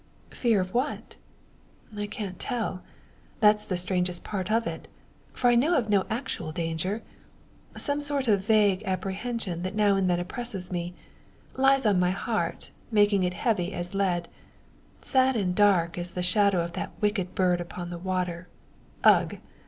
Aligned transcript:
"Fear 0.31 0.59
of 0.61 0.73
what?" 0.73 1.15
"I 1.95 2.07
can't 2.07 2.39
tell. 2.39 2.81
That's 3.39 3.67
the 3.67 3.77
strangest 3.77 4.23
part 4.23 4.51
of 4.51 4.65
it; 4.65 4.87
for 5.31 5.47
I 5.47 5.53
know 5.53 5.77
of 5.77 5.89
no 5.91 6.07
actual 6.09 6.51
danger. 6.51 7.03
Some 7.77 8.01
sort 8.01 8.27
of 8.27 8.43
vague 8.43 8.81
apprehension 8.81 9.61
that 9.61 9.75
now 9.75 9.95
and 9.95 10.09
then 10.09 10.19
oppresses 10.19 10.71
me 10.71 10.95
lies 11.55 11.85
on 11.85 11.99
my 11.99 12.09
heart, 12.09 12.71
making 12.91 13.21
it 13.21 13.35
heavy 13.35 13.73
as 13.73 13.93
lead 13.93 14.27
sad 15.03 15.35
and 15.35 15.53
dark 15.53 15.99
as 15.99 16.13
the 16.13 16.23
shadow 16.23 16.63
of 16.63 16.73
that 16.73 16.93
wicked 16.99 17.35
bird 17.35 17.61
upon 17.61 17.91
the 17.91 17.99
water. 17.99 18.47
Ugh!" 19.03 19.37